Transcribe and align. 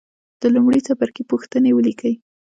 د 0.41 0.43
لومړي 0.55 0.79
څپرکي 0.87 1.23
پوښتنې 1.31 1.71
ولیکئ. 1.73 2.13